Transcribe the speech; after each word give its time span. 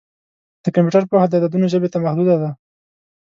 د 0.63 0.65
کمپیوټر 0.75 1.03
پوهه 1.09 1.27
د 1.29 1.33
عددونو 1.41 1.65
ژبې 1.73 1.89
ته 1.93 1.97
محدوده 2.03 2.35
ده. 2.41 2.49